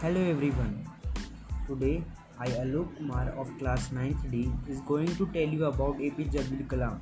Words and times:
Hello 0.00 0.20
everyone. 0.30 0.74
Today 1.66 2.04
I 2.38 2.46
Alok 2.64 2.90
Kumar 2.96 3.32
of 3.36 3.48
class 3.58 3.88
9th 3.88 4.30
D 4.30 4.42
is 4.68 4.80
going 4.90 5.08
to 5.16 5.26
tell 5.36 5.56
you 5.56 5.64
about 5.64 5.98
APJ 6.08 6.38
Abdul 6.42 6.68
Kalam. 6.72 7.00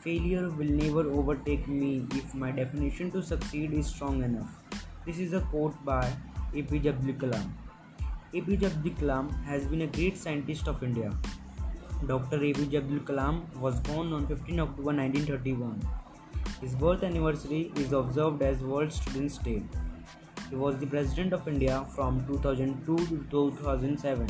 Failure 0.00 0.50
will 0.58 0.74
never 0.80 1.06
overtake 1.20 1.66
me 1.68 2.04
if 2.18 2.34
my 2.34 2.50
definition 2.50 3.10
to 3.12 3.22
succeed 3.22 3.72
is 3.72 3.86
strong 3.86 4.22
enough. 4.22 4.62
This 5.06 5.18
is 5.18 5.32
a 5.32 5.40
quote 5.40 5.82
by 5.82 6.02
APJ 6.52 6.92
Abdul 6.92 7.14
Kalam. 7.14 7.50
APJ 8.34 8.64
Abdul 8.72 8.92
Kalam 9.00 9.34
has 9.44 9.66
been 9.66 9.80
a 9.80 9.86
great 9.86 10.18
scientist 10.18 10.68
of 10.68 10.82
India. 10.82 11.10
Dr. 12.06 12.40
APJ 12.40 12.74
Abdul 12.82 13.06
Kalam 13.12 13.44
was 13.58 13.80
born 13.80 14.12
on 14.12 14.26
15 14.26 14.60
October 14.60 14.92
1931. 14.92 15.80
His 16.60 16.74
birth 16.74 17.04
anniversary 17.04 17.72
is 17.76 17.94
observed 17.94 18.42
as 18.42 18.58
World 18.58 18.92
Students' 18.92 19.38
Day. 19.38 19.62
He 20.50 20.56
was 20.56 20.78
the 20.78 20.86
President 20.86 21.32
of 21.32 21.46
India 21.46 21.86
from 21.94 22.26
2002 22.26 22.96
to 22.96 23.24
2007. 23.30 24.26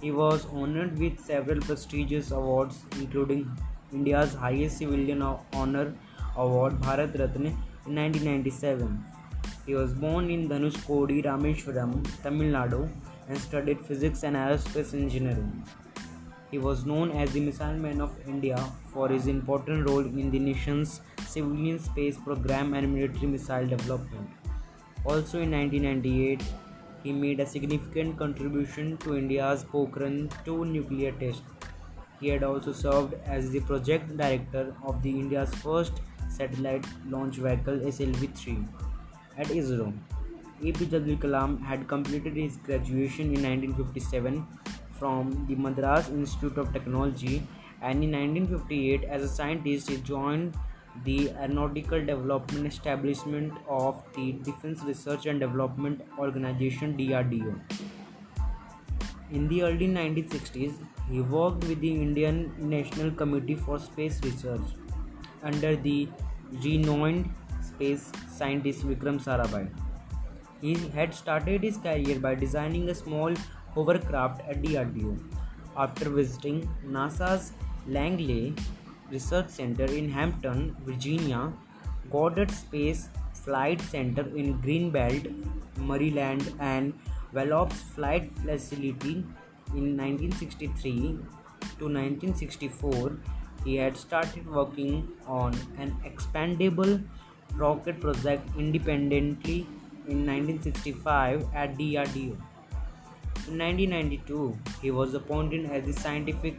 He 0.00 0.10
was 0.10 0.46
honored 0.46 0.98
with 0.98 1.20
several 1.20 1.60
prestigious 1.60 2.32
awards, 2.32 2.82
including 2.98 3.56
India's 3.92 4.34
highest 4.34 4.78
civilian 4.78 5.22
honor 5.52 5.94
award, 6.36 6.80
Bharat 6.80 7.16
Ratna, 7.16 7.50
in 7.86 7.94
1997. 7.94 9.04
He 9.64 9.74
was 9.74 9.92
born 9.92 10.28
in 10.28 10.48
Dhanushkodi, 10.48 11.24
Rameshwaram, 11.24 11.92
Tamil 12.24 12.52
Nadu, 12.52 12.90
and 13.28 13.38
studied 13.38 13.80
physics 13.80 14.24
and 14.24 14.34
aerospace 14.34 14.92
engineering. 14.92 15.64
He 16.50 16.58
was 16.58 16.84
known 16.84 17.12
as 17.12 17.32
the 17.32 17.40
Missile 17.40 17.78
Man 17.78 18.00
of 18.00 18.10
India 18.26 18.58
for 18.92 19.08
his 19.08 19.28
important 19.28 19.88
role 19.88 20.00
in 20.00 20.32
the 20.32 20.38
nation's 20.40 21.00
civilian 21.28 21.78
space 21.78 22.16
program 22.16 22.74
and 22.74 22.92
military 22.92 23.28
missile 23.28 23.66
development. 23.66 24.28
Also 25.04 25.40
in 25.40 25.50
1998, 25.50 26.42
he 27.02 27.12
made 27.12 27.40
a 27.40 27.46
significant 27.46 28.16
contribution 28.16 28.96
to 28.98 29.16
India's 29.16 29.64
Pokhran 29.64 30.30
2 30.44 30.64
nuclear 30.64 31.12
test. 31.12 31.42
He 32.20 32.28
had 32.28 32.44
also 32.44 32.72
served 32.72 33.14
as 33.24 33.50
the 33.50 33.60
project 33.60 34.16
director 34.16 34.74
of 34.84 35.02
the 35.02 35.10
India's 35.10 35.52
first 35.56 36.00
satellite 36.28 36.86
launch 37.08 37.36
vehicle 37.36 37.78
SLV-3 37.78 38.68
at 39.38 39.46
ISRO. 39.48 39.92
APJ 40.62 41.18
Kalam 41.18 41.60
had 41.60 41.88
completed 41.88 42.36
his 42.36 42.56
graduation 42.58 43.34
in 43.34 43.42
1957 43.42 44.46
from 44.98 45.46
the 45.48 45.56
Madras 45.56 46.08
Institute 46.10 46.56
of 46.56 46.72
Technology 46.72 47.42
and 47.80 48.04
in 48.04 48.12
1958 48.12 49.02
as 49.04 49.24
a 49.24 49.28
scientist 49.28 49.90
he 49.90 49.96
joined 49.96 50.54
the 51.04 51.30
Aeronautical 51.30 52.04
Development 52.04 52.66
Establishment 52.66 53.52
of 53.68 54.02
the 54.14 54.32
Defense 54.44 54.82
Research 54.82 55.26
and 55.26 55.40
Development 55.40 56.00
Organization 56.18 56.96
DRDO. 56.96 57.58
In 59.30 59.48
the 59.48 59.62
early 59.62 59.88
1960s, 59.88 60.74
he 61.10 61.20
worked 61.20 61.64
with 61.64 61.80
the 61.80 61.90
Indian 61.90 62.52
National 62.58 63.10
Committee 63.10 63.54
for 63.54 63.78
Space 63.78 64.20
Research 64.22 64.60
under 65.42 65.74
the 65.74 66.08
renowned 66.62 67.30
space 67.62 68.12
scientist 68.30 68.86
Vikram 68.86 69.22
Sarabhai. 69.22 69.68
He 70.60 70.74
had 70.90 71.14
started 71.14 71.62
his 71.62 71.78
career 71.78 72.18
by 72.20 72.34
designing 72.34 72.88
a 72.90 72.94
small 72.94 73.34
hovercraft 73.74 74.42
at 74.48 74.62
DRDO. 74.62 75.18
After 75.76 76.10
visiting 76.10 76.68
NASA's 76.86 77.52
Langley 77.88 78.54
Research 79.12 79.48
Center 79.50 79.84
in 79.84 80.08
Hampton, 80.08 80.74
Virginia, 80.84 81.52
Goddard 82.10 82.50
Space 82.50 83.08
Flight 83.34 83.80
Center 83.80 84.22
in 84.36 84.58
Greenbelt, 84.62 85.26
Maryland, 85.76 86.52
and 86.58 86.94
Wallops 87.32 87.80
Flight 87.94 88.30
Facility 88.38 89.24
in 89.74 89.96
1963 89.96 90.92
to 91.78 91.88
1964. 91.88 93.18
He 93.64 93.76
had 93.76 93.96
started 93.96 94.46
working 94.50 95.08
on 95.26 95.54
an 95.78 95.94
expandable 96.04 97.02
rocket 97.54 98.00
project 98.00 98.48
independently 98.58 99.66
in 100.08 100.26
1965 100.26 101.46
at 101.54 101.76
DRDO. 101.76 102.36
In 103.48 103.58
1992, 103.58 104.58
he 104.80 104.90
was 104.90 105.14
appointed 105.14 105.70
as 105.70 105.84
the 105.84 105.92
scientific 105.92 106.56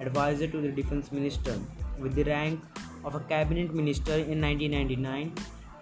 advisor 0.00 0.46
to 0.46 0.60
the 0.60 0.68
defense 0.68 1.12
minister 1.12 1.58
with 2.00 2.14
the 2.14 2.24
rank 2.24 2.60
of 3.04 3.14
a 3.14 3.20
cabinet 3.20 3.74
minister 3.74 4.14
in 4.14 4.40
1999. 4.40 5.32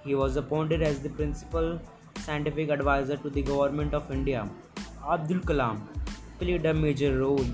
He 0.04 0.14
was 0.14 0.36
appointed 0.36 0.82
as 0.82 1.00
the 1.00 1.10
principal 1.10 1.80
scientific 2.18 2.70
advisor 2.70 3.16
to 3.16 3.30
the 3.30 3.42
government 3.42 3.94
of 3.94 4.10
India. 4.10 4.48
Abdul 5.08 5.40
Kalam 5.40 5.80
played 6.38 6.66
a 6.66 6.74
major 6.74 7.18
role 7.18 7.46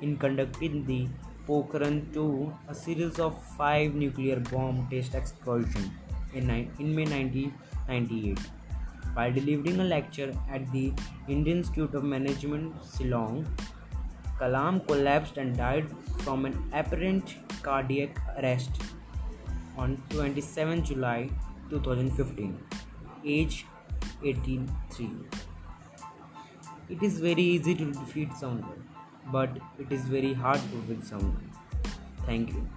in 0.00 0.16
conducting 0.16 0.84
the 0.86 1.08
Pokhran 1.46 2.12
2, 2.14 2.54
a 2.68 2.74
series 2.74 3.18
of 3.18 3.42
five 3.56 3.94
nuclear 3.94 4.40
bomb 4.40 4.86
test 4.90 5.14
explosions 5.14 5.90
in, 6.32 6.50
in 6.78 6.94
May 6.94 7.04
1998. 7.04 8.38
While 9.14 9.32
delivering 9.32 9.80
a 9.80 9.84
lecture 9.84 10.32
at 10.50 10.70
the 10.72 10.92
Indian 11.28 11.58
Institute 11.58 11.94
of 11.94 12.02
Management, 12.02 12.74
Shillong, 12.82 13.46
Kalam 14.40 14.86
collapsed 14.86 15.36
and 15.36 15.56
died 15.56 15.86
from 16.18 16.46
an 16.46 16.56
apparent 16.72 17.36
cardiac 17.64 18.20
arrest 18.38 18.80
on 19.76 19.96
27 20.10 20.84
July 20.84 21.30
2015, 21.70 22.68
age 23.24 23.58
83. 24.22 25.30
It 26.88 27.02
is 27.02 27.20
very 27.20 27.42
easy 27.42 27.74
to 27.74 27.92
defeat 27.92 28.32
someone, 28.32 28.88
but 29.26 29.58
it 29.78 29.92
is 29.92 30.08
very 30.08 30.32
hard 30.32 30.70
to 30.70 30.80
win 30.88 31.02
someone. 31.02 31.52
Thank 32.26 32.52
you. 32.52 32.70